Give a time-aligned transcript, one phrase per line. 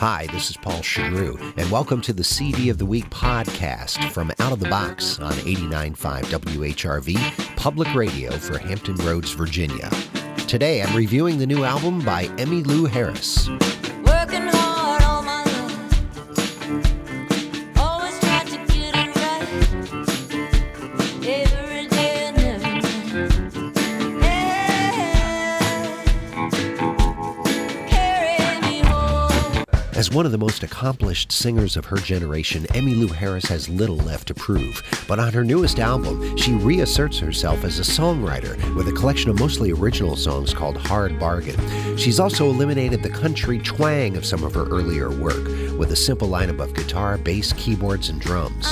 [0.00, 4.32] Hi, this is Paul Shugrue, and welcome to the CD of the Week podcast from
[4.38, 9.90] Out of the Box on 89.5 WHRV, public radio for Hampton Roads, Virginia.
[10.48, 13.50] Today I'm reviewing the new album by Emmylou Harris.
[30.00, 34.28] As one of the most accomplished singers of her generation, Emmylou Harris has little left
[34.28, 34.82] to prove.
[35.06, 39.38] But on her newest album, she reasserts herself as a songwriter with a collection of
[39.38, 41.98] mostly original songs called Hard Bargain.
[41.98, 45.44] She's also eliminated the country twang of some of her earlier work
[45.78, 48.66] with a simple lineup of guitar, bass, keyboards, and drums.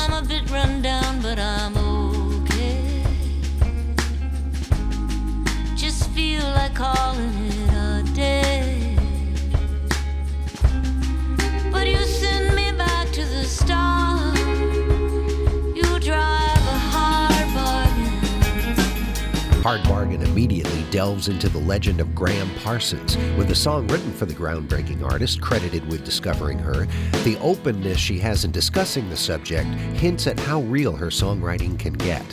[19.69, 24.25] Hard Bargain immediately delves into the legend of Gram Parsons, with a song written for
[24.25, 26.87] the groundbreaking artist credited with discovering her.
[27.23, 31.93] The openness she has in discussing the subject hints at how real her songwriting can
[31.93, 32.25] get.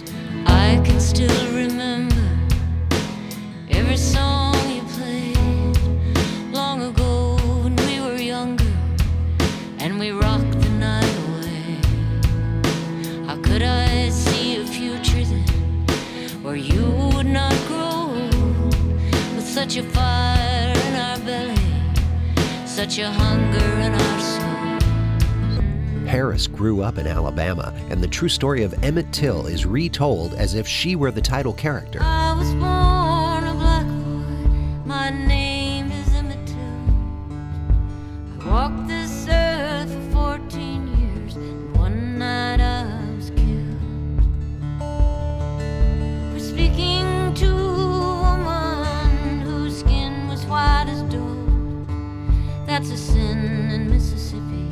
[0.46, 2.16] I can still remember
[3.70, 4.46] every song.
[19.66, 21.56] Such a fire in our belly,
[22.68, 26.08] such a hunger in our soul.
[26.08, 30.54] Harris grew up in Alabama, and the true story of Emmett Till is retold as
[30.54, 32.00] if she were the title character.
[32.02, 32.26] I
[53.76, 54.70] in Mississippi.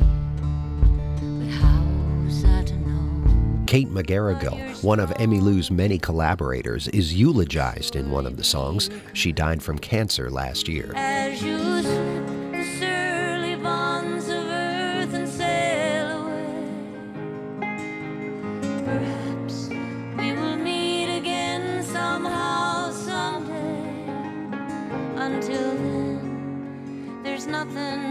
[1.20, 3.64] But how's I to know?
[3.66, 8.88] Kate McGarrigle, one of Emmylou's many collaborators, is eulogized in one of the songs.
[9.12, 10.92] She died from cancer last year.
[25.16, 28.03] until then there's nothing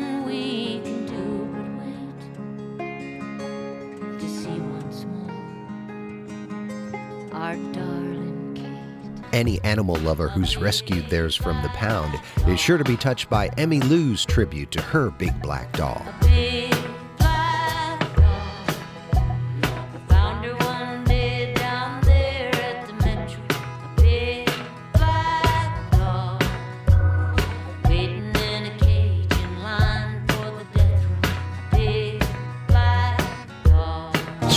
[9.34, 13.50] Any animal lover who's rescued theirs from the pound is sure to be touched by
[13.50, 16.06] Emmylou's tribute to her big black doll.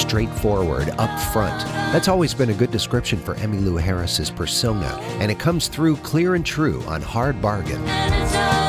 [0.06, 1.64] Straightforward, up front.
[1.92, 6.34] That's always been a good description for Emmylou Harris's persona, and it comes through clear
[6.34, 8.65] and true on Hard Bargain.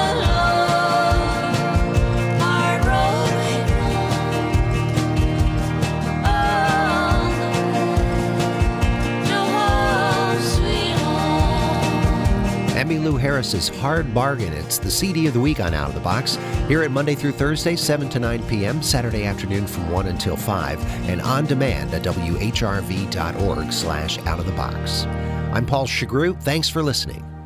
[12.88, 14.54] Emmylou Harris's Hard Bargain.
[14.54, 16.38] It's the CD of the week on Out of the Box.
[16.70, 21.10] Here at Monday through Thursday, 7 to 9 p.m., Saturday afternoon from 1 until 5,
[21.10, 25.06] and on demand at whrv.org slash out of the box.
[25.52, 26.42] I'm Paul Shugrue.
[26.42, 27.37] Thanks for listening.